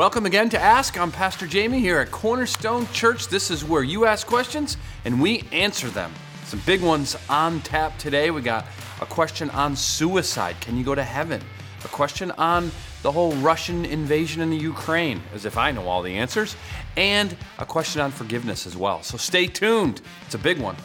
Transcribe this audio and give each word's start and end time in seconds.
Welcome 0.00 0.24
again 0.24 0.48
to 0.48 0.58
Ask. 0.58 0.98
I'm 0.98 1.12
Pastor 1.12 1.46
Jamie 1.46 1.80
here 1.80 1.98
at 1.98 2.10
Cornerstone 2.10 2.86
Church. 2.90 3.28
This 3.28 3.50
is 3.50 3.66
where 3.66 3.82
you 3.82 4.06
ask 4.06 4.26
questions 4.26 4.78
and 5.04 5.20
we 5.20 5.44
answer 5.52 5.90
them. 5.90 6.10
Some 6.46 6.62
big 6.64 6.80
ones 6.80 7.18
on 7.28 7.60
tap 7.60 7.98
today. 7.98 8.30
We 8.30 8.40
got 8.40 8.64
a 9.02 9.04
question 9.04 9.50
on 9.50 9.76
suicide. 9.76 10.56
Can 10.62 10.78
you 10.78 10.84
go 10.84 10.94
to 10.94 11.04
heaven? 11.04 11.42
A 11.84 11.88
question 11.88 12.30
on 12.38 12.70
the 13.02 13.12
whole 13.12 13.32
Russian 13.32 13.84
invasion 13.84 14.40
in 14.40 14.48
the 14.48 14.56
Ukraine, 14.56 15.20
as 15.34 15.44
if 15.44 15.58
I 15.58 15.70
know 15.70 15.86
all 15.86 16.00
the 16.00 16.14
answers, 16.14 16.56
and 16.96 17.36
a 17.58 17.66
question 17.66 18.00
on 18.00 18.10
forgiveness 18.10 18.66
as 18.66 18.78
well. 18.78 19.02
So 19.02 19.18
stay 19.18 19.48
tuned. 19.48 20.00
It's 20.24 20.34
a 20.34 20.38
big 20.38 20.58
one. 20.58 20.76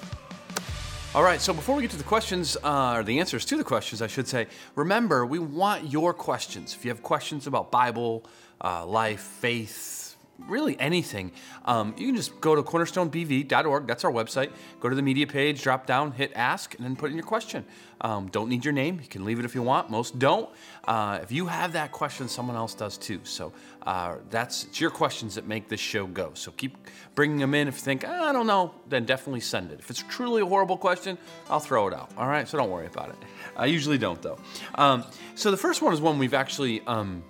All 1.16 1.23
right, 1.23 1.39
so 1.39 1.54
before 1.54 1.77
we 1.77 1.82
get 1.82 1.91
to 1.91 1.97
the 1.97 2.04
questions, 2.04 2.57
uh, 2.61 2.95
or 2.97 3.04
the 3.04 3.20
answers 3.20 3.45
to 3.45 3.55
the 3.55 3.64
questions, 3.64 4.02
I 4.02 4.07
should 4.07 4.27
say, 4.27 4.47
remember, 4.75 5.25
we 5.25 5.39
want 5.39 5.89
your 5.89 6.14
questions. 6.14 6.75
If 6.75 6.84
you 6.84 6.91
have 6.91 7.02
questions 7.04 7.47
about 7.47 7.71
Bible, 7.71 8.25
uh, 8.59 8.86
life, 8.86 9.21
faith, 9.21 10.04
really 10.39 10.79
anything, 10.79 11.32
um, 11.65 11.93
you 11.97 12.07
can 12.07 12.15
just 12.15 12.39
go 12.41 12.55
to 12.55 12.64
cornerstonebv.org. 12.64 13.87
That's 13.87 14.04
our 14.04 14.11
website. 14.11 14.51
Go 14.79 14.89
to 14.89 14.96
the 14.96 15.01
media 15.01 15.27
page, 15.27 15.61
drop 15.61 15.86
down, 15.86 16.11
hit 16.11 16.32
ask, 16.36 16.75
and 16.75 16.83
then 16.83 16.96
put 16.96 17.10
in 17.10 17.18
your 17.18 17.25
question. 17.25 17.65
Um, 18.01 18.27
don't 18.27 18.50
need 18.50 18.65
your 18.65 18.74
name. 18.74 19.00
You 19.01 19.07
can 19.07 19.25
leave 19.25 19.39
it 19.39 19.46
if 19.46 19.55
you 19.55 19.61
want. 19.61 19.89
Most 19.89 20.19
don't. 20.19 20.50
Uh, 20.83 21.19
if 21.24 21.32
you 21.32 21.47
have 21.47 21.74
that 21.74 21.91
question, 21.91 22.27
someone 22.27 22.55
else 22.55 22.75
does 22.75 22.97
too. 22.97 23.21
So 23.24 23.54
uh, 23.83 24.18
that's 24.29 24.65
it's 24.65 24.82
your 24.82 24.91
questions 24.91 25.36
that 25.36 25.47
make 25.47 25.69
this 25.69 25.79
show 25.79 26.05
go. 26.05 26.32
So 26.33 26.52
keep 26.52 26.77
bringing 27.15 27.38
them 27.38 27.54
in. 27.54 27.68
If 27.68 27.75
you 27.75 27.82
think 27.82 28.04
ah, 28.05 28.29
I 28.29 28.33
don't 28.33 28.47
know, 28.47 28.74
then 28.89 29.05
definitely 29.05 29.39
send 29.39 29.71
it. 29.71 29.79
If 29.79 29.89
it's 29.89 30.04
truly 30.10 30.41
a 30.41 30.46
horrible 30.46 30.77
question, 30.77 31.18
I'll 31.49 31.60
throw 31.60 31.88
it 31.88 31.93
out. 31.93 32.11
All 32.17 32.27
right, 32.27 32.47
so 32.47 32.58
don't 32.58 32.69
worry 32.69 32.88
about 32.88 33.09
it. 33.09 33.16
I 33.55 33.67
usually 33.67 33.97
don't 33.97 34.22
though. 34.22 34.38
Um, 34.75 35.05
so 35.36 35.49
the 35.52 35.58
first 35.58 35.81
one 35.81 35.94
is 35.94 36.02
one 36.02 36.19
we've 36.19 36.33
actually 36.33 36.81
um, 36.86 37.23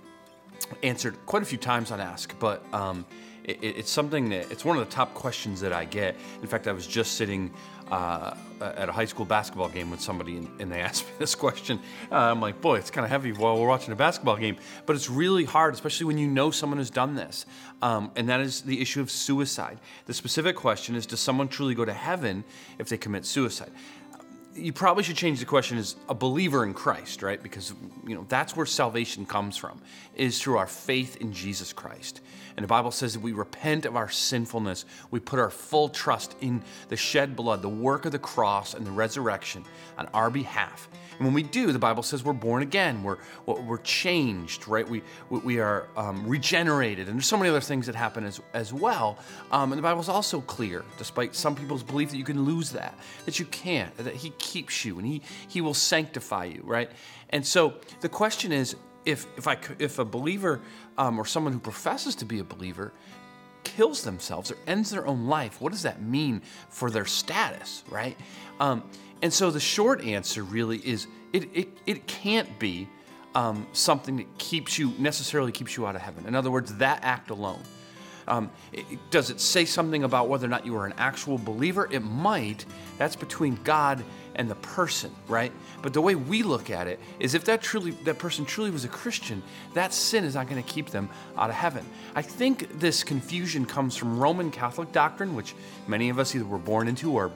answered 0.82 1.16
quite 1.26 1.42
a 1.42 1.46
few 1.46 1.58
times 1.58 1.90
on 1.90 2.00
Ask, 2.00 2.38
but 2.38 2.64
um, 2.72 3.04
it, 3.44 3.58
it's 3.62 3.90
something 3.90 4.28
that 4.30 4.50
it's 4.50 4.64
one 4.64 4.76
of 4.76 4.84
the 4.84 4.94
top 4.94 5.14
questions 5.14 5.60
that 5.60 5.72
I 5.72 5.84
get. 5.84 6.16
In 6.42 6.48
fact, 6.48 6.66
I 6.66 6.72
was 6.72 6.86
just 6.86 7.12
sitting 7.12 7.52
uh, 7.90 8.34
at 8.60 8.88
a 8.88 8.92
high 8.92 9.04
school 9.04 9.24
basketball 9.24 9.68
game 9.68 9.90
with 9.90 10.00
somebody 10.00 10.38
and, 10.38 10.60
and 10.60 10.72
they 10.72 10.80
asked 10.88 11.04
me 11.04 11.12
this 11.18 11.34
question. 11.34 11.78
Uh, 12.10 12.16
I'm 12.16 12.40
like, 12.40 12.60
boy, 12.60 12.78
it's 12.78 12.90
kind 12.90 13.04
of 13.04 13.10
heavy 13.10 13.32
while 13.32 13.58
we're 13.60 13.68
watching 13.68 13.92
a 13.92 13.96
basketball 13.96 14.36
game, 14.36 14.56
but 14.86 14.96
it's 14.96 15.08
really 15.08 15.44
hard, 15.44 15.74
especially 15.74 16.06
when 16.06 16.18
you 16.18 16.26
know 16.26 16.50
someone 16.50 16.78
has 16.78 16.90
done 16.90 17.14
this. 17.14 17.46
Um, 17.82 18.10
and 18.16 18.28
that 18.28 18.40
is 18.40 18.62
the 18.62 18.80
issue 18.80 19.00
of 19.00 19.10
suicide. 19.10 19.78
The 20.06 20.14
specific 20.14 20.56
question 20.56 20.96
is 20.96 21.06
Does 21.06 21.20
someone 21.20 21.48
truly 21.48 21.74
go 21.74 21.84
to 21.84 21.92
heaven 21.92 22.44
if 22.78 22.88
they 22.88 22.96
commit 22.96 23.24
suicide? 23.24 23.70
You 24.56 24.72
probably 24.72 25.02
should 25.02 25.16
change 25.16 25.40
the 25.40 25.46
question 25.46 25.78
as 25.78 25.96
a 26.08 26.14
believer 26.14 26.64
in 26.64 26.74
Christ, 26.74 27.22
right? 27.22 27.42
Because 27.42 27.74
you 28.06 28.14
know 28.14 28.26
that's 28.28 28.56
where 28.56 28.66
salvation 28.66 29.26
comes 29.26 29.56
from, 29.56 29.80
is 30.14 30.40
through 30.40 30.58
our 30.58 30.66
faith 30.66 31.16
in 31.16 31.32
Jesus 31.32 31.72
Christ. 31.72 32.20
And 32.56 32.64
the 32.64 32.68
Bible 32.68 32.90
says 32.90 33.12
that 33.12 33.20
we 33.20 33.32
repent 33.32 33.84
of 33.84 33.96
our 33.96 34.08
sinfulness. 34.08 34.86
We 35.10 35.20
put 35.20 35.38
our 35.38 35.50
full 35.50 35.90
trust 35.90 36.36
in 36.40 36.62
the 36.88 36.96
shed 36.96 37.36
blood, 37.36 37.60
the 37.60 37.68
work 37.68 38.06
of 38.06 38.12
the 38.12 38.18
cross, 38.18 38.72
and 38.72 38.86
the 38.86 38.90
resurrection 38.90 39.64
on 39.98 40.06
our 40.14 40.30
behalf. 40.30 40.88
And 41.18 41.26
when 41.26 41.34
we 41.34 41.42
do, 41.42 41.72
the 41.72 41.78
Bible 41.78 42.02
says 42.02 42.24
we're 42.24 42.32
born 42.32 42.62
again. 42.62 43.02
We're 43.02 43.18
we're 43.46 43.78
changed, 43.78 44.68
right? 44.68 44.88
We 44.88 45.02
we 45.30 45.60
are 45.60 45.88
um, 45.96 46.26
regenerated, 46.26 47.08
and 47.08 47.16
there's 47.16 47.26
so 47.26 47.36
many 47.36 47.50
other 47.50 47.60
things 47.60 47.86
that 47.86 47.94
happen 47.94 48.24
as 48.24 48.40
as 48.52 48.72
well. 48.72 49.18
Um, 49.50 49.72
and 49.72 49.78
the 49.78 49.82
Bible 49.82 50.00
is 50.00 50.08
also 50.08 50.40
clear, 50.42 50.84
despite 50.98 51.34
some 51.34 51.54
people's 51.54 51.82
belief 51.82 52.10
that 52.10 52.16
you 52.16 52.24
can 52.24 52.44
lose 52.44 52.70
that, 52.72 52.98
that 53.24 53.38
you 53.38 53.46
can't, 53.46 53.96
that 53.98 54.14
He 54.14 54.30
keeps 54.52 54.84
you 54.84 54.98
and 54.98 55.06
He 55.06 55.22
He 55.48 55.60
will 55.60 55.74
sanctify 55.74 56.44
you, 56.44 56.62
right? 56.64 56.90
And 57.30 57.44
so 57.44 57.74
the 58.00 58.08
question 58.08 58.52
is, 58.52 58.76
if 59.04 59.26
if 59.36 59.46
I 59.46 59.58
if 59.78 59.98
a 59.98 60.04
believer 60.04 60.60
um, 60.96 61.18
or 61.18 61.24
someone 61.24 61.52
who 61.52 61.58
professes 61.58 62.14
to 62.16 62.24
be 62.24 62.38
a 62.38 62.44
believer 62.44 62.92
kills 63.64 64.02
themselves 64.02 64.50
or 64.52 64.56
ends 64.66 64.90
their 64.90 65.06
own 65.06 65.26
life, 65.26 65.60
what 65.60 65.72
does 65.72 65.82
that 65.82 66.00
mean 66.00 66.40
for 66.68 66.88
their 66.90 67.04
status, 67.04 67.82
right? 67.90 68.16
Um, 68.60 68.88
and 69.22 69.32
so 69.32 69.50
the 69.50 69.60
short 69.60 70.04
answer 70.04 70.42
really 70.44 70.78
is 70.78 71.06
it 71.32 71.48
it, 71.52 71.68
it 71.86 72.06
can't 72.06 72.58
be 72.58 72.88
um, 73.34 73.66
something 73.72 74.16
that 74.16 74.38
keeps 74.38 74.78
you 74.78 74.92
necessarily 74.98 75.52
keeps 75.52 75.76
you 75.76 75.86
out 75.86 75.96
of 75.96 76.02
heaven. 76.02 76.26
In 76.26 76.34
other 76.34 76.50
words, 76.50 76.74
that 76.76 77.00
act 77.02 77.30
alone. 77.30 77.62
Um, 78.28 78.50
does 79.10 79.30
it 79.30 79.40
say 79.40 79.64
something 79.64 80.04
about 80.04 80.28
whether 80.28 80.46
or 80.46 80.50
not 80.50 80.66
you 80.66 80.76
are 80.76 80.86
an 80.86 80.94
actual 80.98 81.38
believer? 81.38 81.88
It 81.90 82.00
might. 82.00 82.64
That's 82.98 83.16
between 83.16 83.58
God 83.62 84.04
and 84.34 84.50
the 84.50 84.56
person, 84.56 85.14
right? 85.28 85.52
But 85.82 85.92
the 85.92 86.00
way 86.00 86.14
we 86.14 86.42
look 86.42 86.70
at 86.70 86.86
it 86.86 87.00
is 87.20 87.34
if 87.34 87.44
that 87.44 87.62
truly 87.62 87.92
that 88.04 88.18
person 88.18 88.44
truly 88.44 88.70
was 88.70 88.84
a 88.84 88.88
Christian, 88.88 89.42
that 89.74 89.92
sin 89.94 90.24
is 90.24 90.34
not 90.34 90.48
going 90.48 90.62
to 90.62 90.68
keep 90.68 90.90
them 90.90 91.08
out 91.36 91.50
of 91.50 91.56
heaven. 91.56 91.84
I 92.14 92.22
think 92.22 92.78
this 92.78 93.04
confusion 93.04 93.64
comes 93.64 93.96
from 93.96 94.18
Roman 94.18 94.50
Catholic 94.50 94.92
doctrine, 94.92 95.34
which 95.34 95.54
many 95.86 96.08
of 96.08 96.18
us 96.18 96.34
either 96.34 96.44
were 96.44 96.58
born 96.58 96.88
into 96.88 97.12
or 97.12 97.30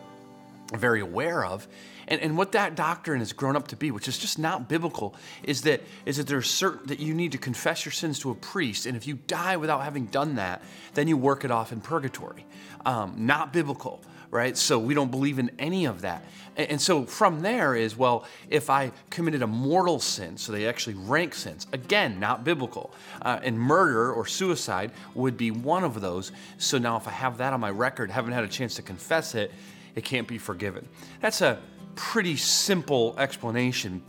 are 0.73 0.79
very 0.79 1.01
aware 1.01 1.45
of. 1.45 1.67
And, 2.11 2.21
and 2.21 2.37
what 2.37 2.53
that 2.53 2.75
doctrine 2.75 3.21
has 3.21 3.33
grown 3.33 3.57
up 3.57 3.69
to 3.69 3.77
be, 3.77 3.91
which 3.91 4.09
is 4.09 4.19
just 4.19 4.39
not 4.39 4.69
biblical, 4.69 5.15
is 5.43 5.63
that 5.63 5.83
is 6.05 6.17
that 6.19 6.27
there's 6.27 6.51
certain 6.51 6.89
that 6.89 7.01
you 7.01 7.15
need 7.15 7.33
to 7.33 7.39
confess 7.39 7.85
your 7.85 7.93
sins 7.93 8.19
to 8.21 8.31
a 8.31 8.35
priest, 8.35 8.85
and 8.85 8.97
if 8.97 9.07
you 9.07 9.19
die 9.27 9.57
without 9.57 9.83
having 9.83 10.07
done 10.07 10.35
that, 10.35 10.63
then 10.95 11.09
you 11.09 11.17
work 11.17 11.45
it 11.45 11.51
off 11.51 11.73
in 11.73 11.81
purgatory. 11.81 12.45
Um, 12.85 13.15
not 13.17 13.53
biblical 13.53 14.03
right? 14.31 14.57
So 14.57 14.79
we 14.79 14.95
don't 14.95 15.11
believe 15.11 15.39
in 15.39 15.51
any 15.59 15.87
of 15.87 16.03
that. 16.03 16.25
And 16.57 16.81
so 16.81 17.05
from 17.05 17.43
there 17.43 17.75
is, 17.75 17.97
well, 17.97 18.25
if 18.49 18.71
I 18.71 18.93
committed 19.09 19.43
a 19.43 19.47
mortal 19.47 19.99
sin, 19.99 20.37
so 20.37 20.53
they 20.53 20.67
actually 20.69 20.95
rank 20.95 21.35
sins, 21.35 21.67
again, 21.73 22.21
not 22.21 22.45
biblical. 22.45 22.93
Uh, 23.23 23.41
and 23.43 23.59
murder 23.59 24.13
or 24.13 24.27
suicide 24.27 24.93
would 25.15 25.37
be 25.37 25.51
one 25.51 25.85
of 25.85 26.01
those. 26.01 26.33
So 26.59 26.79
now 26.79 26.97
if 26.97 27.09
I 27.09 27.13
have 27.13 27.39
that 27.39 27.53
on 27.53 27.61
my 27.61 27.71
record, 27.71 28.11
haven't 28.11 28.33
had 28.33 28.45
a 28.45 28.49
chance 28.49 28.75
to 28.77 28.83
confess 28.83 29.35
it, 29.35 29.53
it 29.95 30.05
can't 30.05 30.29
be 30.29 30.39
forgiven. 30.39 30.87
That's 31.21 31.41
a 31.41 31.59
pretty 31.95 32.37
simple 32.37 33.15
explanation 33.19 34.03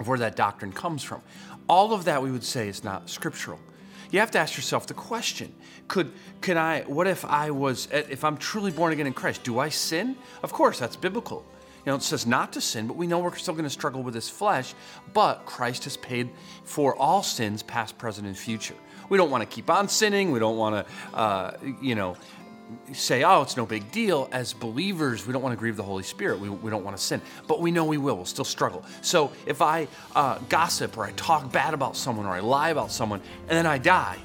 of 0.00 0.08
where 0.08 0.18
that 0.18 0.36
doctrine 0.36 0.72
comes 0.72 1.02
from. 1.02 1.22
All 1.68 1.92
of 1.92 2.04
that 2.04 2.22
we 2.22 2.30
would 2.30 2.44
say 2.44 2.68
is 2.68 2.84
not 2.84 3.08
scriptural. 3.08 3.58
You 4.10 4.20
have 4.20 4.30
to 4.32 4.38
ask 4.38 4.56
yourself 4.56 4.86
the 4.86 4.94
question 4.94 5.54
could 5.88 6.12
can 6.40 6.56
i 6.56 6.82
what 6.82 7.06
if 7.06 7.24
i 7.24 7.50
was 7.50 7.88
if 7.90 8.24
i'm 8.24 8.36
truly 8.36 8.70
born 8.70 8.92
again 8.92 9.06
in 9.06 9.14
christ 9.14 9.42
do 9.42 9.58
i 9.58 9.68
sin? 9.70 10.16
Of 10.42 10.52
course 10.52 10.78
that's 10.78 10.96
biblical. 10.96 11.46
You 11.84 11.90
know 11.90 11.96
it 11.96 12.02
says 12.02 12.26
not 12.26 12.52
to 12.52 12.60
sin 12.60 12.86
but 12.86 12.96
we 12.96 13.06
know 13.06 13.18
we're 13.18 13.34
still 13.36 13.54
going 13.54 13.64
to 13.64 13.70
struggle 13.70 14.02
with 14.02 14.14
this 14.14 14.28
flesh 14.28 14.74
but 15.14 15.46
christ 15.46 15.84
has 15.84 15.96
paid 15.96 16.28
for 16.64 16.94
all 16.96 17.22
sins 17.22 17.62
past 17.62 17.96
present 17.96 18.26
and 18.26 18.36
future. 18.36 18.76
We 19.08 19.18
don't 19.18 19.30
want 19.30 19.42
to 19.42 19.54
keep 19.54 19.70
on 19.70 19.88
sinning 19.88 20.30
we 20.30 20.38
don't 20.38 20.58
want 20.58 20.86
to 20.86 21.16
uh, 21.16 21.56
you 21.80 21.94
know 21.94 22.16
say, 22.92 23.22
oh, 23.22 23.42
it's 23.42 23.56
no 23.56 23.66
big 23.66 23.90
deal. 23.90 24.28
As 24.32 24.52
believers, 24.52 25.26
we 25.26 25.32
don't 25.32 25.42
want 25.42 25.52
to 25.52 25.58
grieve 25.58 25.76
the 25.76 25.82
Holy 25.82 26.02
Spirit. 26.02 26.40
We, 26.40 26.48
we 26.48 26.70
don't 26.70 26.84
want 26.84 26.96
to 26.96 27.02
sin. 27.02 27.20
But 27.46 27.60
we 27.60 27.70
know 27.70 27.84
we 27.84 27.98
will. 27.98 28.16
We'll 28.16 28.24
still 28.24 28.44
struggle. 28.44 28.84
So 29.00 29.32
if 29.46 29.62
I 29.62 29.88
uh, 30.14 30.38
gossip 30.48 30.96
or 30.96 31.04
I 31.04 31.12
talk 31.12 31.52
bad 31.52 31.74
about 31.74 31.96
someone 31.96 32.26
or 32.26 32.30
I 32.30 32.40
lie 32.40 32.70
about 32.70 32.90
someone 32.90 33.20
and 33.42 33.50
then 33.50 33.66
I 33.66 33.78
die, 33.78 34.18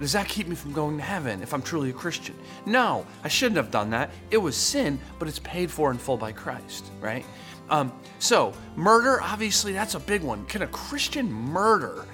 does 0.00 0.12
that 0.12 0.28
keep 0.28 0.48
me 0.48 0.56
from 0.56 0.72
going 0.72 0.96
to 0.96 1.02
heaven 1.02 1.42
if 1.42 1.52
I'm 1.52 1.60
truly 1.60 1.90
a 1.90 1.92
Christian? 1.92 2.34
No, 2.64 3.06
I 3.22 3.28
shouldn't 3.28 3.58
have 3.58 3.70
done 3.70 3.90
that. 3.90 4.10
It 4.30 4.38
was 4.38 4.56
sin, 4.56 4.98
but 5.18 5.28
it's 5.28 5.40
paid 5.40 5.70
for 5.70 5.90
in 5.90 5.98
full 5.98 6.16
by 6.16 6.32
Christ, 6.32 6.86
right? 7.00 7.24
Um, 7.68 7.92
so, 8.18 8.54
murder, 8.76 9.20
obviously, 9.20 9.72
that's 9.72 9.94
a 9.94 10.00
big 10.00 10.22
one. 10.22 10.46
Can 10.46 10.62
a 10.62 10.66
Christian 10.68 11.30
murder? 11.30 12.06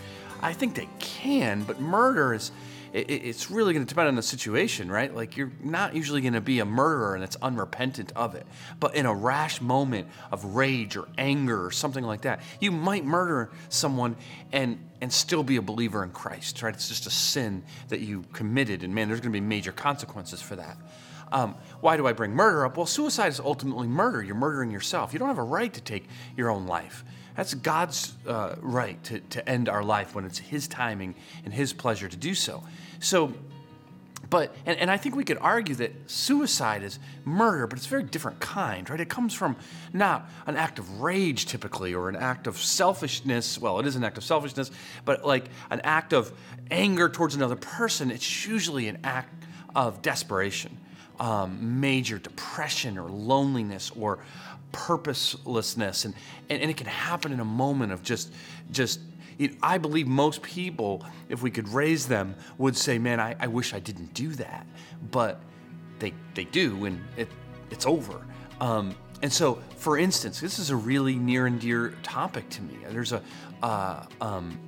I 0.42 0.52
think 0.52 0.74
they 0.74 0.88
can, 0.98 1.62
but 1.62 1.80
murder 1.80 2.34
is 2.34 2.50
it, 2.92 3.10
it's 3.10 3.50
really 3.50 3.72
going 3.72 3.84
to 3.84 3.88
depend 3.88 4.08
on 4.08 4.14
the 4.14 4.22
situation, 4.22 4.90
right? 4.90 5.14
Like 5.14 5.36
you're 5.36 5.52
not 5.62 5.94
usually 5.94 6.20
going 6.20 6.32
to 6.34 6.40
be 6.40 6.60
a 6.60 6.64
murderer 6.64 7.14
and 7.14 7.24
it's 7.24 7.36
unrepentant 7.42 8.12
of 8.16 8.34
it. 8.34 8.46
But 8.80 8.94
in 8.94 9.06
a 9.06 9.14
rash 9.14 9.60
moment 9.60 10.08
of 10.30 10.56
rage 10.56 10.96
or 10.96 11.08
anger 11.18 11.64
or 11.64 11.70
something 11.70 12.04
like 12.04 12.22
that, 12.22 12.40
you 12.60 12.70
might 12.70 13.04
murder 13.04 13.50
someone 13.68 14.16
and 14.52 14.78
and 15.00 15.12
still 15.12 15.42
be 15.42 15.56
a 15.56 15.62
believer 15.62 16.02
in 16.02 16.10
Christ, 16.10 16.62
right? 16.62 16.72
It's 16.72 16.88
just 16.88 17.06
a 17.06 17.10
sin 17.10 17.62
that 17.88 18.00
you 18.00 18.24
committed, 18.32 18.82
and 18.82 18.94
man, 18.94 19.08
there's 19.08 19.20
going 19.20 19.32
to 19.32 19.36
be 19.36 19.44
major 19.44 19.72
consequences 19.72 20.40
for 20.40 20.56
that. 20.56 20.78
Um, 21.32 21.54
why 21.80 21.96
do 21.96 22.06
I 22.06 22.12
bring 22.12 22.32
murder 22.32 22.64
up? 22.64 22.76
Well, 22.76 22.86
suicide 22.86 23.28
is 23.28 23.40
ultimately 23.40 23.88
murder. 23.88 24.22
You're 24.22 24.36
murdering 24.36 24.70
yourself. 24.70 25.12
You 25.12 25.18
don't 25.18 25.28
have 25.28 25.38
a 25.38 25.42
right 25.42 25.72
to 25.74 25.80
take 25.80 26.08
your 26.36 26.50
own 26.50 26.66
life. 26.66 27.04
That's 27.36 27.52
God's 27.52 28.14
uh, 28.26 28.54
right 28.60 29.02
to, 29.04 29.20
to 29.20 29.48
end 29.48 29.68
our 29.68 29.84
life 29.84 30.14
when 30.14 30.24
it's 30.24 30.38
His 30.38 30.68
timing 30.68 31.14
and 31.44 31.52
His 31.52 31.72
pleasure 31.72 32.08
to 32.08 32.16
do 32.16 32.34
so. 32.34 32.62
So, 33.00 33.32
but, 34.28 34.54
and, 34.64 34.78
and 34.78 34.90
I 34.90 34.96
think 34.96 35.14
we 35.14 35.24
could 35.24 35.38
argue 35.38 35.74
that 35.76 36.10
suicide 36.10 36.82
is 36.82 36.98
murder, 37.24 37.66
but 37.66 37.78
it's 37.78 37.86
a 37.86 37.90
very 37.90 38.02
different 38.02 38.40
kind, 38.40 38.88
right? 38.90 39.00
It 39.00 39.08
comes 39.08 39.34
from 39.34 39.56
not 39.92 40.28
an 40.46 40.56
act 40.56 40.78
of 40.78 41.00
rage 41.00 41.46
typically 41.46 41.94
or 41.94 42.08
an 42.08 42.16
act 42.16 42.46
of 42.46 42.56
selfishness. 42.56 43.58
Well, 43.58 43.78
it 43.78 43.86
is 43.86 43.96
an 43.96 44.04
act 44.04 44.18
of 44.18 44.24
selfishness, 44.24 44.70
but 45.04 45.24
like 45.24 45.46
an 45.70 45.80
act 45.84 46.12
of 46.12 46.32
anger 46.70 47.08
towards 47.08 47.34
another 47.34 47.56
person. 47.56 48.10
It's 48.10 48.46
usually 48.46 48.88
an 48.88 48.98
act 49.04 49.44
of 49.74 50.02
desperation, 50.02 50.76
um, 51.20 51.80
major 51.80 52.18
depression 52.18 52.98
or 52.98 53.08
loneliness 53.08 53.92
or 53.96 54.18
purposelessness 54.72 56.04
and, 56.04 56.14
and, 56.50 56.60
and 56.60 56.70
it 56.70 56.76
can 56.76 56.86
happen 56.86 57.32
in 57.32 57.40
a 57.40 57.44
moment 57.44 57.92
of 57.92 58.02
just 58.02 58.32
just 58.70 59.00
I 59.62 59.78
believe 59.78 60.06
most 60.06 60.42
people, 60.42 61.04
if 61.28 61.42
we 61.42 61.50
could 61.50 61.68
raise 61.68 62.06
them, 62.06 62.34
would 62.58 62.76
say, 62.76 62.98
"Man, 62.98 63.20
I, 63.20 63.36
I 63.38 63.46
wish 63.46 63.74
I 63.74 63.80
didn't 63.80 64.14
do 64.14 64.30
that," 64.34 64.66
but 65.10 65.40
they 65.98 66.14
they 66.34 66.44
do, 66.44 66.84
and 66.86 67.02
it 67.16 67.28
it's 67.70 67.86
over. 67.86 68.24
Um, 68.60 68.94
and 69.22 69.32
so, 69.32 69.62
for 69.76 69.98
instance, 69.98 70.40
this 70.40 70.58
is 70.58 70.70
a 70.70 70.76
really 70.76 71.16
near 71.16 71.46
and 71.46 71.60
dear 71.60 71.90
topic 72.02 72.48
to 72.50 72.62
me. 72.62 72.76
There's 72.88 73.12
a 73.12 73.22
uh, 73.62 74.04
um, 74.20 74.58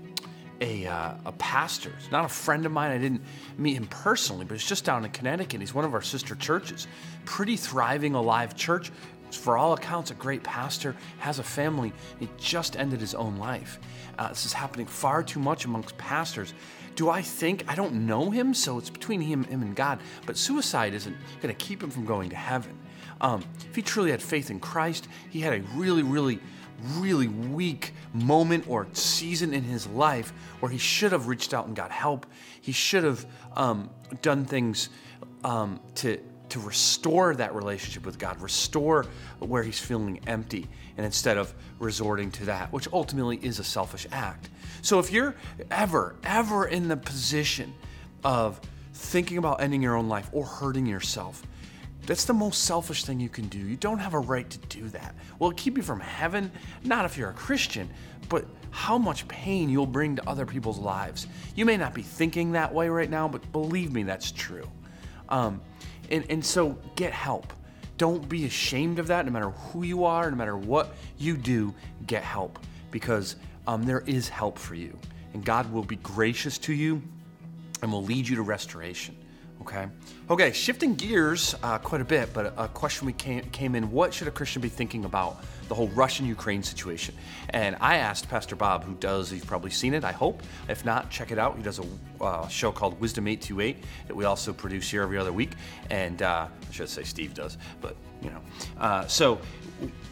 a, 0.61 0.87
uh, 0.87 1.15
a 1.25 1.33
pastor, 1.33 1.93
He's 2.01 2.11
not 2.11 2.25
a 2.25 2.29
friend 2.29 2.67
of 2.67 2.73
mine. 2.73 2.91
I 2.91 2.99
didn't 2.99 3.23
meet 3.57 3.75
him 3.75 3.87
personally, 3.87 4.45
but 4.45 4.55
it's 4.55 4.67
just 4.67 4.85
down 4.85 5.05
in 5.05 5.11
Connecticut. 5.11 5.61
He's 5.61 5.75
one 5.75 5.85
of 5.85 5.95
our 5.95 6.03
sister 6.03 6.35
churches. 6.35 6.89
Pretty 7.25 7.57
thriving, 7.57 8.15
alive 8.15 8.57
church. 8.57 8.91
For 9.37 9.57
all 9.57 9.73
accounts, 9.73 10.11
a 10.11 10.15
great 10.15 10.43
pastor, 10.43 10.97
has 11.19 11.39
a 11.39 11.43
family. 11.43 11.93
He 12.19 12.29
just 12.39 12.77
ended 12.77 13.01
his 13.01 13.15
own 13.15 13.39
life. 13.39 13.79
Uh, 14.19 14.29
this 14.29 14.47
is 14.47 14.53
happening 14.53 14.87
far 14.87 15.23
too 15.23 15.41
much 15.41 15.65
amongst 15.65 15.97
pastors. 15.99 16.55
Do 16.97 17.11
I 17.11 17.23
think 17.23 17.65
I 17.69 17.75
don't 17.75 18.07
know 18.07 18.31
him, 18.31 18.55
so 18.55 18.79
it's 18.79 18.91
between 18.91 19.21
him, 19.21 19.45
him 19.45 19.63
and 19.63 19.77
God? 19.77 20.01
But 20.27 20.37
suicide 20.37 20.95
isn't 20.95 21.17
going 21.41 21.55
to 21.55 21.65
keep 21.65 21.83
him 21.83 21.91
from 21.91 22.05
going 22.05 22.31
to 22.31 22.37
heaven. 22.37 22.77
Um, 23.21 23.45
if 23.69 23.77
he 23.77 23.83
truly 23.83 24.11
had 24.11 24.23
faith 24.23 24.51
in 24.51 24.61
Christ, 24.61 25.09
he 25.31 25.41
had 25.41 25.53
a 25.53 25.63
really, 25.75 26.03
really, 26.03 26.41
really 26.97 27.29
weak 27.29 27.93
moment 28.13 28.69
or 28.69 28.87
season 28.93 29.53
in 29.55 29.63
his 29.63 29.87
life 29.89 30.33
where 30.61 30.71
he 30.71 30.79
should 30.79 31.13
have 31.13 31.29
reached 31.29 31.55
out 31.55 31.67
and 31.67 31.77
got 31.77 31.91
help. 31.91 32.27
He 32.61 32.73
should 32.73 33.05
have 33.05 33.27
um, 33.57 33.91
done 34.23 34.45
things 34.45 34.89
um, 35.45 35.81
to 35.97 36.19
to 36.51 36.61
restore 36.61 37.35
that 37.35 37.55
relationship 37.55 38.05
with 38.07 38.19
God, 38.19 38.41
restore 38.41 39.07
where 39.39 39.63
he's 39.63 39.79
feeling 39.79 40.21
empty, 40.27 40.67
and 40.97 41.05
instead 41.05 41.37
of 41.37 41.55
resorting 41.79 42.31
to 42.33 42.47
that, 42.47 42.73
which 42.73 42.89
ultimately 42.93 43.39
is 43.43 43.59
a 43.59 43.65
selfish 43.65 44.07
act. 44.13 44.51
So 44.83 44.99
if 44.99 45.13
you're 45.13 45.35
ever, 45.71 46.17
ever 46.25 46.67
in 46.67 46.89
the 46.89 46.97
position 46.97 47.73
of 48.25 48.61
thinking 48.95 49.39
about 49.39 49.61
ending 49.61 49.83
your 49.83 49.95
own 49.95 50.09
life 50.09 50.29
or 50.33 50.45
hurting 50.45 50.87
yourself, 50.87 51.43
that's 52.07 52.25
the 52.25 52.35
most 52.35 52.65
selfish 52.65 53.05
thing 53.05 53.21
you 53.21 53.29
can 53.29 53.49
do. 53.49 53.59
You 53.59 53.77
don't 53.77 53.99
have 53.99 54.15
a 54.15 54.19
right 54.19 54.49
to 54.49 54.59
do 54.69 54.89
that. 54.89 55.15
Will 55.39 55.51
it 55.51 55.57
keep 55.57 55.77
you 55.77 55.83
from 55.83 56.01
heaven? 56.01 56.51
Not 56.83 57.05
if 57.05 57.19
you're 57.19 57.31
a 57.31 57.35
Christian, 57.35 57.91
but 58.29 58.47
how 58.71 58.99
much 58.99 59.29
pain 59.29 59.69
you'll 59.69 59.87
bring 59.87 60.17
to 60.17 60.29
other 60.29 60.47
people's 60.47 60.79
lives. 60.79 61.27
You 61.55 61.65
may 61.65 61.77
not 61.77 61.95
be 61.95 62.03
thinking 62.03 62.53
that 62.53 62.73
way 62.73 62.89
right 62.89 63.11
now, 63.11 63.29
but 63.29 63.53
believe 63.53 63.93
me, 63.93 64.05
that's 64.05 64.33
true. 64.33 64.67
Um, 65.29 65.61
and, 66.11 66.25
and 66.29 66.45
so 66.45 66.79
get 66.97 67.13
help. 67.13 67.53
Don't 67.97 68.29
be 68.29 68.45
ashamed 68.45 68.99
of 68.99 69.09
that, 69.09 69.27
no 69.27 69.33
matter 69.33 69.51
who 69.51 69.83
you 69.83 70.05
are, 70.05 70.31
no 70.31 70.37
matter 70.37 70.57
what 70.57 70.95
you 71.19 71.37
do, 71.37 71.75
get 72.07 72.23
help 72.23 72.59
because 72.91 73.37
um, 73.67 73.83
there 73.85 74.01
is 74.07 74.29
help 74.29 74.59
for 74.59 74.75
you. 74.75 74.97
And 75.35 75.45
God 75.45 75.71
will 75.73 75.85
be 75.85 75.97
gracious 75.97 76.59
to 76.59 76.73
you 76.73 77.03
and 77.83 77.93
will 77.93 78.05
lead 78.05 78.27
you 78.27 78.37
to 78.37 78.43
restoration. 78.43 79.17
Okay. 79.61 79.87
Okay, 80.31 80.53
shifting 80.53 80.95
gears 80.95 81.55
uh, 81.63 81.79
quite 81.79 82.01
a 82.01 82.05
bit, 82.05 82.33
but 82.33 82.55
a 82.57 82.69
question 82.69 83.07
we 83.07 83.13
came, 83.13 83.43
came 83.51 83.75
in 83.75 83.91
what 83.91 84.15
should 84.15 84.29
a 84.29 84.31
Christian 84.31 84.63
be 84.63 84.69
thinking 84.69 85.05
about 85.05 85.43
the 85.69 85.75
whole 85.75 85.89
Russian 85.89 86.27
Ukraine 86.27 86.63
situation? 86.63 87.15
And 87.51 87.77
I 87.81 87.97
asked 87.97 88.29
Pastor 88.29 88.55
Bob, 88.55 88.85
who 88.85 88.95
does, 88.95 89.33
you've 89.33 89.47
probably 89.47 89.71
seen 89.71 89.95
it, 89.95 90.05
I 90.05 90.13
hope. 90.13 90.43
If 90.69 90.85
not, 90.85 91.11
check 91.11 91.33
it 91.33 91.39
out. 91.39 91.57
He 91.57 91.63
does 91.63 91.81
a 91.81 92.25
uh, 92.25 92.47
show 92.49 92.71
called 92.71 93.01
Wisdom 93.01 93.27
828 93.27 93.85
that 94.07 94.15
we 94.15 94.25
also 94.25 94.53
produce 94.53 94.89
here 94.91 95.03
every 95.03 95.19
other 95.19 95.33
week. 95.33 95.53
And 95.91 96.23
uh, 96.23 96.47
I 96.49 96.73
should 96.73 96.89
say 96.89 97.03
Steve 97.03 97.35
does, 97.35 97.59
but 97.81 97.97
you 98.23 98.31
know. 98.31 98.41
Uh, 98.79 99.07
so 99.07 99.41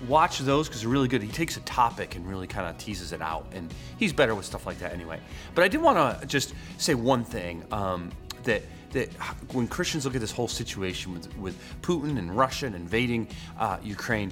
watch 0.08 0.38
those 0.40 0.68
because 0.68 0.82
they're 0.82 0.90
really 0.90 1.08
good. 1.08 1.22
He 1.22 1.30
takes 1.30 1.56
a 1.56 1.60
topic 1.60 2.16
and 2.16 2.28
really 2.28 2.46
kind 2.46 2.68
of 2.68 2.76
teases 2.78 3.12
it 3.12 3.22
out. 3.22 3.46
And 3.52 3.72
he's 3.96 4.12
better 4.12 4.34
with 4.34 4.44
stuff 4.44 4.66
like 4.66 4.78
that 4.80 4.92
anyway. 4.92 5.20
But 5.54 5.64
I 5.64 5.68
did 5.68 5.80
want 5.80 6.20
to 6.20 6.26
just 6.26 6.54
say 6.78 6.94
one 6.94 7.24
thing 7.24 7.64
um, 7.70 8.10
that 8.44 8.62
that 8.92 9.12
when 9.52 9.68
Christians 9.68 10.04
look 10.04 10.14
at 10.14 10.20
this 10.20 10.30
whole 10.32 10.48
situation 10.48 11.12
with, 11.12 11.36
with 11.36 11.58
Putin 11.82 12.18
and 12.18 12.36
Russia 12.36 12.66
and 12.66 12.74
invading 12.74 13.28
uh, 13.58 13.78
Ukraine, 13.82 14.30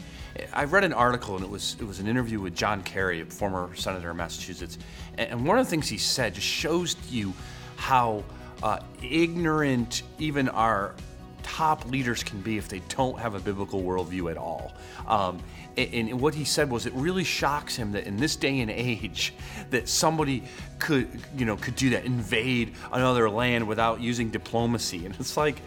I 0.52 0.64
read 0.64 0.84
an 0.84 0.92
article 0.92 1.36
and 1.36 1.44
it 1.44 1.50
was 1.50 1.76
it 1.80 1.84
was 1.84 2.00
an 2.00 2.06
interview 2.06 2.40
with 2.40 2.54
John 2.54 2.82
Kerry, 2.82 3.20
a 3.20 3.24
former 3.24 3.74
senator 3.74 4.10
of 4.10 4.16
Massachusetts, 4.16 4.78
and 5.18 5.46
one 5.46 5.58
of 5.58 5.66
the 5.66 5.70
things 5.70 5.88
he 5.88 5.98
said 5.98 6.34
just 6.34 6.46
shows 6.46 6.96
you 7.10 7.32
how 7.76 8.24
uh, 8.62 8.80
ignorant 9.02 10.02
even 10.18 10.48
our 10.48 10.94
top 11.44 11.86
leaders 11.86 12.24
can 12.24 12.40
be 12.40 12.58
if 12.58 12.68
they 12.68 12.80
don't 12.88 13.18
have 13.20 13.34
a 13.34 13.38
biblical 13.38 13.82
worldview 13.82 14.30
at 14.30 14.36
all. 14.36 14.72
Um, 15.06 15.40
and, 15.76 16.10
and, 16.10 16.20
what 16.20 16.34
he 16.34 16.44
said 16.44 16.70
was 16.70 16.86
it 16.86 16.92
really 16.94 17.24
shocks 17.24 17.76
him 17.76 17.92
that 17.92 18.06
in 18.06 18.16
this 18.16 18.34
day 18.34 18.60
and 18.60 18.70
age 18.70 19.34
that 19.70 19.88
somebody 19.88 20.42
could 20.78 21.08
you 21.36 21.44
know 21.44 21.56
could 21.56 21.76
do 21.76 21.90
that 21.90 22.04
invade 22.04 22.74
another 22.92 23.30
land 23.30 23.68
without 23.68 24.00
using 24.00 24.30
diplomacy. 24.30 25.06
And 25.06 25.14
it's 25.20 25.36
like 25.36 25.60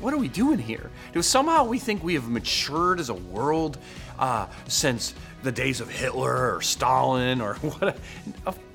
what 0.00 0.14
are 0.14 0.18
we 0.18 0.28
doing 0.28 0.58
here? 0.58 0.90
Do 1.12 1.22
somehow 1.22 1.64
we 1.64 1.80
think 1.80 2.04
we 2.04 2.14
have 2.14 2.28
matured 2.28 3.00
as 3.00 3.08
a 3.08 3.14
world 3.14 3.78
uh, 4.18 4.46
since 4.68 5.14
the 5.42 5.52
days 5.52 5.80
of 5.80 5.90
hitler 5.90 6.54
or 6.54 6.60
stalin 6.62 7.40
or 7.40 7.54
what 7.56 7.96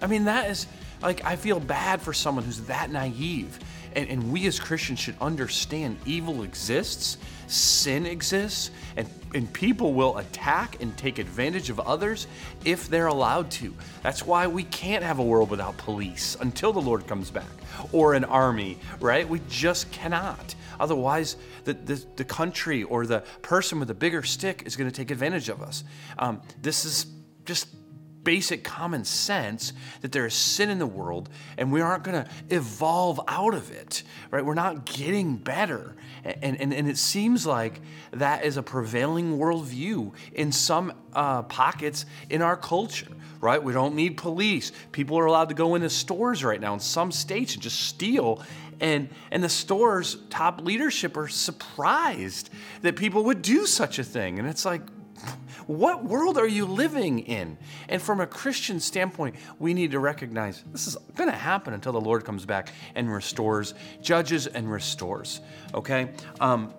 i 0.02 0.08
mean 0.08 0.26
that 0.26 0.50
is 0.50 0.68
like 1.02 1.24
i 1.24 1.36
feel 1.36 1.60
bad 1.60 2.02
for 2.02 2.14
someone 2.14 2.44
who's 2.44 2.62
that 2.62 2.90
naive 2.90 3.58
and, 3.96 4.10
and 4.10 4.32
we 4.32 4.48
as 4.48 4.60
Christians 4.60 5.00
should 5.00 5.16
understand 5.20 5.98
evil 6.06 6.44
exists, 6.44 7.18
sin 7.48 8.06
exists, 8.06 8.72
and, 8.96 9.10
and 9.34 9.52
people 9.54 9.94
will 9.94 10.18
attack 10.18 10.82
and 10.82 10.96
take 10.98 11.20
advantage 11.20 11.70
of 11.70 11.80
others 11.80 12.28
if 12.66 12.90
they're 12.90 13.08
allowed 13.08 13.50
to. 13.52 13.74
That's 14.04 14.26
why 14.26 14.48
we 14.48 14.64
can't 14.64 15.04
have 15.04 15.20
a 15.20 15.24
world 15.24 15.50
without 15.50 15.78
police 15.78 16.36
until 16.40 16.74
the 16.74 16.82
Lord 16.82 17.08
comes 17.08 17.32
back 17.32 17.46
or 17.92 18.14
an 18.14 18.24
army, 18.24 18.80
right? 19.00 19.28
We 19.28 19.42
just 19.50 19.92
cannot. 19.92 20.56
Otherwise, 20.80 21.38
the, 21.64 21.74
the, 21.74 22.06
the 22.16 22.24
country 22.24 22.84
or 22.84 23.06
the 23.06 23.22
person 23.42 23.80
with 23.80 23.88
the 23.88 23.94
bigger 23.94 24.24
stick 24.24 24.64
is 24.66 24.76
going 24.76 24.90
to 24.90 24.96
take 24.96 25.12
advantage 25.12 25.50
of 25.50 25.62
us. 25.62 25.84
Um, 26.20 26.42
this 26.62 26.86
is 26.86 27.08
just 27.46 27.68
basic 28.28 28.62
common 28.62 29.06
sense 29.06 29.72
that 30.02 30.12
there 30.12 30.26
is 30.26 30.34
sin 30.34 30.70
in 30.70 30.80
the 30.80 30.86
world 30.86 31.30
and 31.58 31.72
we 31.72 31.80
aren't 31.80 32.04
going 32.04 32.26
to 32.26 32.30
evolve 32.50 33.22
out 33.26 33.54
of 33.54 33.72
it, 33.72 34.04
right? 34.32 34.44
We're 34.44 34.54
not 34.54 34.84
getting 34.84 35.38
better. 35.38 35.96
And, 36.26 36.60
and, 36.60 36.74
and 36.74 36.90
it 36.90 36.98
seems 36.98 37.48
like 37.48 37.80
that 38.12 38.44
is 38.44 38.58
a 38.58 38.62
prevailing 38.62 39.38
worldview 39.38 40.12
in 40.34 40.52
some 40.52 40.92
uh, 41.14 41.44
pockets 41.44 42.06
in 42.30 42.42
our 42.42 42.58
culture, 42.58 43.08
right? 43.40 43.64
We 43.64 43.72
don't 43.72 43.96
need 43.96 44.18
police. 44.18 44.74
People 44.92 45.18
are 45.18 45.26
allowed 45.26 45.48
to 45.48 45.56
go 45.56 45.76
into 45.76 45.90
stores 45.90 46.44
right 46.44 46.60
now 46.60 46.74
in 46.74 46.82
some 46.82 47.14
states 47.14 47.54
and 47.54 47.64
just 47.64 47.80
steal 47.80 48.44
and 48.82 49.10
and 49.32 49.44
the 49.44 49.50
store's 49.50 50.18
top 50.30 50.62
leadership 50.62 51.18
are 51.18 51.28
surprised 51.28 52.52
that 52.84 52.96
people 52.96 53.24
would 53.24 53.42
do 53.42 53.66
such 53.66 53.98
a 53.98 54.04
thing 54.04 54.38
and 54.38 54.48
it's 54.48 54.66
like 54.66 54.82
what 55.68 56.04
world 56.04 56.38
are 56.38 56.48
you 56.48 56.66
living 56.66 57.20
in? 57.20 57.58
And 57.90 58.02
from 58.02 58.22
a 58.22 58.28
Christian 58.28 58.80
standpoint, 58.80 59.36
we 59.60 59.74
need 59.74 59.92
to 59.92 60.00
recognize 60.00 60.64
this 60.72 60.88
is 60.88 60.98
going 61.16 61.30
to 61.30 61.36
happen 61.36 61.74
until 61.74 61.92
the 61.92 62.02
Lord 62.02 62.26
comes 62.26 62.46
back 62.46 62.72
and 62.96 63.12
restores, 63.12 63.74
judges 64.02 64.48
and 64.48 64.72
restores. 64.72 65.42
Okay? 65.74 66.10
Um, 66.40 66.74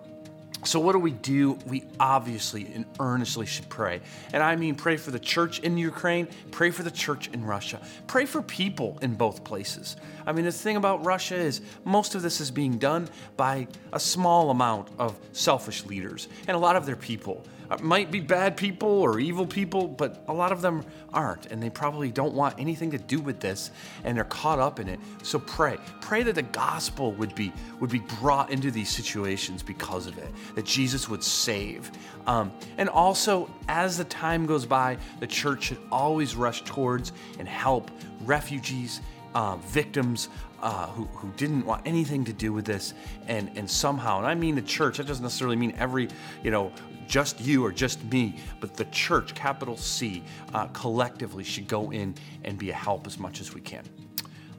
so, 0.65 0.77
what 0.79 0.91
do 0.91 0.99
we 0.99 1.11
do? 1.11 1.53
We 1.67 1.85
obviously 2.01 2.67
and 2.73 2.85
earnestly 2.99 3.45
should 3.45 3.69
pray. 3.69 4.01
And 4.33 4.43
I 4.43 4.57
mean, 4.57 4.75
pray 4.75 4.97
for 4.97 5.09
the 5.09 5.19
church 5.19 5.59
in 5.59 5.77
Ukraine, 5.77 6.27
pray 6.51 6.69
for 6.69 6.83
the 6.83 6.91
church 6.91 7.29
in 7.31 7.45
Russia, 7.45 7.79
pray 8.07 8.25
for 8.25 8.41
people 8.41 8.99
in 9.01 9.15
both 9.15 9.45
places. 9.45 9.95
I 10.25 10.33
mean, 10.33 10.43
the 10.43 10.51
thing 10.51 10.75
about 10.75 11.05
Russia 11.05 11.35
is 11.35 11.61
most 11.85 12.13
of 12.13 12.21
this 12.21 12.41
is 12.41 12.51
being 12.51 12.77
done 12.77 13.07
by 13.37 13.67
a 13.93 13.99
small 13.99 14.49
amount 14.49 14.89
of 14.99 15.17
selfish 15.31 15.85
leaders 15.85 16.27
and 16.45 16.55
a 16.57 16.59
lot 16.59 16.75
of 16.75 16.85
their 16.85 16.97
people. 16.97 17.45
Uh, 17.69 17.77
might 17.81 18.09
be 18.11 18.19
bad 18.19 18.57
people 18.57 18.89
or 18.89 19.19
evil 19.19 19.45
people, 19.45 19.87
but 19.87 20.23
a 20.27 20.33
lot 20.33 20.51
of 20.51 20.61
them 20.61 20.83
aren't, 21.13 21.47
and 21.47 21.61
they 21.61 21.69
probably 21.69 22.11
don't 22.11 22.33
want 22.33 22.55
anything 22.57 22.89
to 22.91 22.97
do 22.97 23.19
with 23.19 23.39
this, 23.39 23.71
and 24.03 24.17
they're 24.17 24.23
caught 24.23 24.59
up 24.59 24.79
in 24.79 24.87
it. 24.87 24.99
So 25.23 25.39
pray, 25.39 25.77
pray 26.01 26.23
that 26.23 26.35
the 26.35 26.43
gospel 26.43 27.11
would 27.13 27.35
be 27.35 27.53
would 27.79 27.89
be 27.89 27.99
brought 28.19 28.49
into 28.49 28.71
these 28.71 28.89
situations 28.89 29.63
because 29.63 30.07
of 30.07 30.17
it, 30.17 30.29
that 30.55 30.65
Jesus 30.65 31.07
would 31.09 31.23
save, 31.23 31.91
um, 32.27 32.51
and 32.77 32.89
also 32.89 33.49
as 33.67 33.97
the 33.97 34.05
time 34.05 34.45
goes 34.45 34.65
by, 34.65 34.97
the 35.19 35.27
church 35.27 35.65
should 35.65 35.79
always 35.91 36.35
rush 36.35 36.63
towards 36.63 37.11
and 37.37 37.47
help 37.47 37.91
refugees, 38.25 39.01
uh, 39.33 39.57
victims 39.57 40.29
uh, 40.61 40.87
who, 40.87 41.05
who 41.05 41.31
didn't 41.37 41.65
want 41.65 41.81
anything 41.85 42.25
to 42.25 42.33
do 42.33 42.51
with 42.51 42.65
this 42.65 42.93
and, 43.27 43.49
and 43.55 43.69
somehow 43.69 44.17
and 44.17 44.27
i 44.27 44.35
mean 44.35 44.55
the 44.55 44.61
church 44.61 44.97
that 44.97 45.07
doesn't 45.07 45.23
necessarily 45.23 45.55
mean 45.55 45.73
every 45.77 46.09
you 46.43 46.51
know 46.51 46.71
just 47.09 47.41
you 47.41 47.65
or 47.65 47.71
just 47.71 48.01
me, 48.05 48.37
but 48.61 48.75
the 48.75 48.85
church, 48.85 49.35
capital 49.35 49.75
C, 49.75 50.23
uh, 50.53 50.67
collectively 50.67 51.43
should 51.43 51.67
go 51.67 51.91
in 51.91 52.15
and 52.45 52.57
be 52.57 52.69
a 52.69 52.73
help 52.73 53.07
as 53.07 53.19
much 53.19 53.41
as 53.41 53.53
we 53.53 53.59
can. 53.59 53.83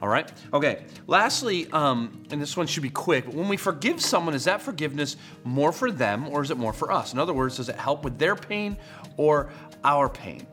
All 0.01 0.09
right? 0.09 0.31
Okay. 0.53 0.83
Lastly, 1.07 1.71
um, 1.71 2.23
and 2.29 2.41
this 2.41 2.57
one 2.57 2.67
should 2.67 2.83
be 2.83 2.89
quick, 2.89 3.25
but 3.25 3.33
when 3.33 3.47
we 3.47 3.55
forgive 3.55 4.01
someone, 4.01 4.33
is 4.33 4.43
that 4.45 4.61
forgiveness 4.61 5.15
more 5.43 5.71
for 5.71 5.91
them 5.91 6.27
or 6.27 6.41
is 6.41 6.51
it 6.51 6.57
more 6.57 6.73
for 6.73 6.91
us? 6.91 7.13
In 7.13 7.19
other 7.19 7.33
words, 7.33 7.57
does 7.57 7.69
it 7.69 7.75
help 7.75 8.03
with 8.03 8.19
their 8.19 8.35
pain 8.35 8.77
or 9.17 9.49
our 9.83 10.09
pain? 10.09 10.45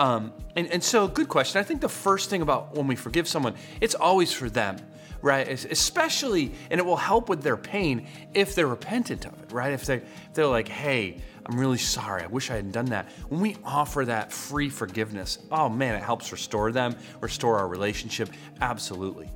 Um, 0.00 0.32
and, 0.56 0.66
and 0.68 0.82
so, 0.82 1.06
good 1.06 1.28
question. 1.28 1.60
I 1.60 1.62
think 1.62 1.82
the 1.82 1.88
first 1.88 2.30
thing 2.30 2.40
about 2.40 2.74
when 2.74 2.86
we 2.86 2.96
forgive 2.96 3.28
someone, 3.28 3.54
it's 3.82 3.94
always 3.94 4.32
for 4.32 4.48
them, 4.48 4.78
right? 5.20 5.46
Especially, 5.46 6.52
and 6.70 6.80
it 6.80 6.86
will 6.86 6.96
help 6.96 7.28
with 7.28 7.42
their 7.42 7.58
pain 7.58 8.08
if 8.32 8.54
they're 8.54 8.66
repentant 8.66 9.26
of 9.26 9.40
it, 9.42 9.52
right? 9.52 9.74
If, 9.74 9.84
they, 9.84 9.96
if 9.96 10.32
they're 10.32 10.46
like, 10.46 10.68
hey, 10.68 11.20
I'm 11.44 11.60
really 11.60 11.76
sorry. 11.76 12.22
I 12.22 12.28
wish 12.28 12.50
I 12.50 12.54
hadn't 12.54 12.70
done 12.70 12.86
that. 12.86 13.10
When 13.28 13.42
we 13.42 13.58
offer 13.62 14.06
that 14.06 14.32
free 14.32 14.70
forgiveness, 14.70 15.38
oh 15.52 15.68
man, 15.68 15.94
it 15.94 16.02
helps 16.02 16.32
restore 16.32 16.72
them, 16.72 16.96
restore 17.20 17.58
our 17.58 17.68
relationship. 17.68 18.30
Absolutely. 18.62 19.28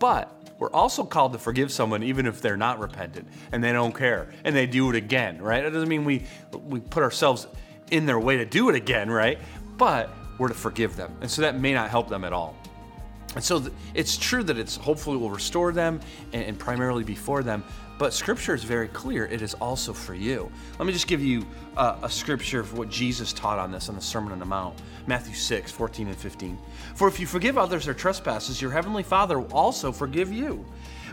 But 0.00 0.34
we're 0.58 0.72
also 0.72 1.04
called 1.04 1.32
to 1.34 1.38
forgive 1.38 1.70
someone 1.70 2.02
even 2.02 2.26
if 2.26 2.42
they're 2.42 2.56
not 2.56 2.80
repentant 2.80 3.28
and 3.52 3.62
they 3.62 3.72
don't 3.72 3.94
care 3.94 4.30
and 4.42 4.56
they 4.56 4.66
do 4.66 4.90
it 4.90 4.96
again, 4.96 5.40
right? 5.40 5.64
It 5.64 5.70
doesn't 5.70 5.88
mean 5.88 6.04
we 6.04 6.24
we 6.64 6.80
put 6.80 7.04
ourselves 7.04 7.46
in 7.90 8.06
their 8.06 8.18
way 8.18 8.36
to 8.36 8.44
do 8.44 8.68
it 8.68 8.74
again, 8.74 9.10
right? 9.10 9.38
But 9.78 10.10
we're 10.36 10.48
to 10.48 10.54
forgive 10.54 10.96
them. 10.96 11.16
And 11.20 11.30
so 11.30 11.42
that 11.42 11.58
may 11.58 11.72
not 11.72 11.88
help 11.88 12.08
them 12.08 12.24
at 12.24 12.32
all. 12.32 12.54
And 13.34 13.44
so 13.44 13.60
th- 13.60 13.72
it's 13.94 14.16
true 14.16 14.42
that 14.44 14.58
it's 14.58 14.76
hopefully 14.76 15.16
will 15.16 15.30
restore 15.30 15.72
them 15.72 16.00
and, 16.32 16.44
and 16.44 16.58
primarily 16.58 17.04
be 17.04 17.14
for 17.14 17.42
them, 17.42 17.62
but 17.98 18.14
scripture 18.14 18.54
is 18.54 18.62
very 18.64 18.88
clear. 18.88 19.26
It 19.26 19.42
is 19.42 19.54
also 19.54 19.92
for 19.92 20.14
you. 20.14 20.50
Let 20.78 20.86
me 20.86 20.92
just 20.92 21.08
give 21.08 21.22
you 21.22 21.44
uh, 21.76 21.98
a 22.02 22.08
scripture 22.08 22.60
of 22.60 22.78
what 22.78 22.88
Jesus 22.88 23.32
taught 23.32 23.58
on 23.58 23.72
this 23.72 23.88
on 23.88 23.96
the 23.96 24.00
Sermon 24.00 24.32
on 24.32 24.38
the 24.38 24.44
Mount 24.44 24.80
Matthew 25.06 25.34
6, 25.34 25.72
14 25.72 26.06
and 26.06 26.16
15. 26.16 26.58
For 26.94 27.08
if 27.08 27.18
you 27.18 27.26
forgive 27.26 27.58
others 27.58 27.84
their 27.84 27.94
trespasses, 27.94 28.62
your 28.62 28.70
heavenly 28.70 29.02
Father 29.02 29.40
will 29.40 29.52
also 29.52 29.90
forgive 29.90 30.32
you. 30.32 30.64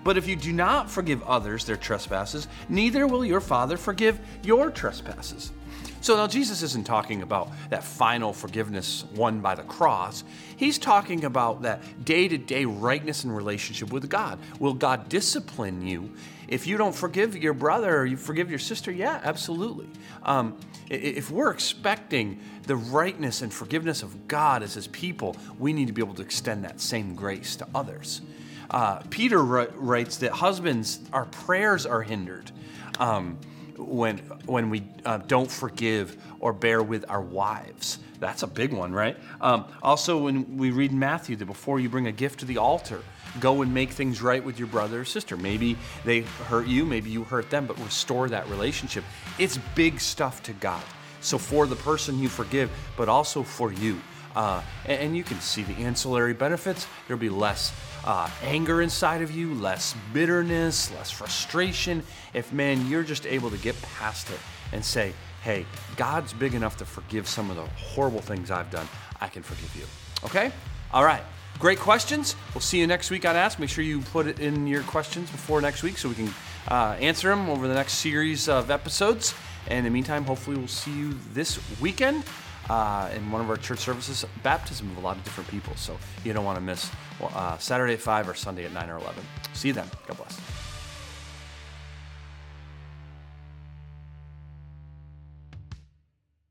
But 0.06 0.18
if 0.18 0.28
you 0.28 0.36
do 0.36 0.54
not 0.54 0.90
forgive 0.90 1.24
others 1.24 1.66
their 1.66 1.76
trespasses, 1.76 2.48
neither 2.70 3.08
will 3.08 3.26
your 3.26 3.42
Father 3.42 3.76
forgive 3.76 4.20
your 4.44 4.70
trespasses. 4.70 5.52
So 6.00 6.16
now 6.16 6.28
Jesus 6.28 6.62
isn't 6.62 6.86
talking 6.86 7.24
about 7.24 7.50
that 7.72 7.84
final 7.84 8.32
forgiveness 8.32 9.04
won 9.16 9.40
by 9.42 9.56
the 9.56 9.64
cross. 9.64 10.24
He's 10.58 10.78
talking 10.78 11.26
about 11.26 11.64
that 11.64 12.06
day 12.06 12.28
to 12.28 12.38
day 12.38 12.66
rightness 12.66 13.24
and 13.24 13.36
relationship 13.36 13.92
with 13.92 14.08
God. 14.08 14.38
Will 14.60 14.76
God 14.76 15.10
discipline 15.10 15.82
you 15.82 16.12
if 16.48 16.68
you 16.68 16.78
don't 16.78 16.94
forgive 16.94 17.36
your 17.36 17.56
brother 17.56 17.98
or 17.98 18.06
you 18.06 18.16
forgive 18.16 18.52
your 18.52 18.60
sister? 18.60 18.92
Yeah, 18.92 19.20
absolutely. 19.24 19.90
Um, 20.22 20.56
if 20.88 21.32
we're 21.32 21.50
expecting 21.50 22.40
the 22.68 22.76
rightness 22.76 23.42
and 23.42 23.52
forgiveness 23.52 24.04
of 24.04 24.28
God 24.28 24.62
as 24.62 24.76
his 24.76 24.86
people, 24.86 25.36
we 25.58 25.74
need 25.74 25.88
to 25.88 25.94
be 25.94 26.04
able 26.04 26.14
to 26.14 26.22
extend 26.22 26.64
that 26.64 26.80
same 26.80 27.16
grace 27.16 27.56
to 27.56 27.68
others. 27.74 28.22
Uh, 28.70 29.00
Peter 29.10 29.44
writes 29.44 30.18
that 30.18 30.32
husbands, 30.32 31.00
our 31.14 31.26
prayers 31.26 31.86
are 31.86 32.02
hindered. 32.02 32.52
Um, 33.00 33.38
when 33.78 34.18
when 34.46 34.70
we 34.70 34.84
uh, 35.06 35.18
don't 35.18 35.52
forgive 35.52 36.18
or 36.40 36.54
bear 36.54 36.82
with 36.82 37.06
our 37.10 37.22
wives. 37.22 38.00
That's 38.20 38.44
a 38.44 38.48
big 38.48 38.72
one, 38.72 38.94
right? 38.94 39.18
Um, 39.42 39.66
also, 39.84 40.18
when 40.18 40.58
we 40.58 40.72
read 40.72 40.92
in 40.92 41.00
Matthew 41.00 41.36
that 41.38 41.46
before 41.46 41.80
you 41.80 41.90
bring 41.90 42.08
a 42.08 42.12
gift 42.12 42.40
to 42.40 42.46
the 42.46 42.58
altar, 42.58 43.02
go 43.40 43.62
and 43.62 43.74
make 43.74 43.92
things 43.92 44.22
right 44.22 44.44
with 44.44 44.58
your 44.58 44.68
brother 44.68 45.02
or 45.02 45.06
sister. 45.06 45.36
Maybe 45.36 45.78
they 46.06 46.22
hurt 46.22 46.68
you, 46.68 46.86
maybe 46.86 47.10
you 47.10 47.24
hurt 47.24 47.50
them, 47.50 47.66
but 47.66 47.78
restore 47.80 48.30
that 48.30 48.48
relationship. 48.48 49.04
It's 49.38 49.58
big 49.76 50.00
stuff 50.00 50.42
to 50.44 50.54
God. 50.54 50.84
So 51.20 51.38
for 51.38 51.68
the 51.68 51.76
person 51.76 52.20
you 52.20 52.30
forgive, 52.30 52.72
but 52.96 53.10
also 53.10 53.44
for 53.44 53.74
you. 53.74 54.00
Uh, 54.36 54.62
and, 54.86 55.02
and, 55.02 55.18
you 55.18 55.24
can 55.24 55.40
see 55.40 55.64
the 55.64 55.74
ancillary 55.76 56.34
benefits. 56.34 56.88
There'll 57.08 57.20
be 57.20 57.30
less 57.30 57.72
uh, 58.04 58.30
anger 58.44 58.82
inside 58.82 59.22
of 59.22 59.32
you, 59.32 59.54
less 59.54 59.96
bitterness, 60.14 60.92
less 60.94 61.10
frustration. 61.10 62.04
If, 62.34 62.52
man, 62.52 62.88
you're 62.88 63.04
just 63.04 63.26
able 63.26 63.50
to 63.50 63.58
get 63.58 63.82
past 63.82 64.30
it 64.30 64.40
and 64.74 64.84
say, 64.84 65.14
hey, 65.42 65.66
God's 65.96 66.34
big 66.34 66.54
enough 66.54 66.76
to 66.78 66.86
forgive 66.86 67.28
some 67.28 67.50
of 67.50 67.56
the 67.56 67.66
horrible 67.78 68.20
things 68.20 68.52
I've 68.52 68.70
done, 68.72 68.88
I 69.22 69.28
can 69.28 69.42
forgive 69.42 69.74
you. 69.76 69.86
Okay? 70.26 70.52
All 70.92 71.06
right. 71.06 71.24
Great 71.60 71.80
questions. 71.80 72.36
We'll 72.54 72.62
see 72.62 72.80
you 72.80 72.88
next 72.88 73.10
week 73.10 73.26
on 73.26 73.38
Ask. 73.38 73.60
Make 73.60 73.70
sure 73.70 73.84
you 73.84 74.02
put 74.02 74.28
it 74.28 74.40
in 74.40 74.68
your 74.68 74.84
questions 74.84 75.32
before 75.32 75.62
next 75.62 75.84
week 75.84 75.98
so 75.98 76.10
we 76.10 76.16
can 76.16 76.34
uh, 76.68 76.98
answer 77.00 77.30
them 77.30 77.50
over 77.50 77.70
the 77.70 77.74
next 77.74 77.94
series 77.94 78.50
of 78.50 78.70
episodes. 78.70 79.34
And 79.68 79.80
in 79.80 79.84
the 79.86 79.90
meantime, 79.90 80.26
hopefully, 80.26 80.58
we'll 80.58 80.68
see 80.68 80.92
you 80.92 81.16
this 81.34 81.60
weekend 81.80 82.26
uh, 82.70 83.10
in 83.16 83.32
one 83.32 83.42
of 83.42 83.50
our 83.50 83.58
church 83.58 83.80
services, 83.80 84.26
baptism 84.44 84.90
of 84.92 84.98
a 84.98 85.02
lot 85.02 85.18
of 85.18 85.24
different 85.24 85.50
people. 85.50 85.76
So 85.76 85.98
you 86.24 86.34
don't 86.34 86.46
want 86.46 86.58
to 86.58 86.62
miss 86.62 86.90
uh, 87.22 87.58
Saturday 87.58 87.94
at 87.94 88.02
5 88.02 88.30
or 88.30 88.34
Sunday 88.34 88.66
at 88.66 88.74
9 88.74 88.90
or 88.90 88.98
11. 88.98 89.24
See 89.54 89.70
you 89.70 89.74
then. 89.74 89.90
God 90.08 90.18
bless. 90.18 90.65